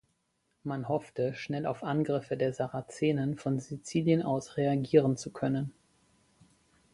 Man 0.63 0.87
hoffte, 0.87 1.35
schnell 1.35 1.67
auf 1.67 1.83
Angriffe 1.83 2.35
der 2.35 2.53
Sarazenen 2.55 3.37
von 3.37 3.59
Sizilien 3.59 4.23
aus 4.23 4.57
reagieren 4.57 5.15
zu 5.15 5.29
können. 5.31 5.73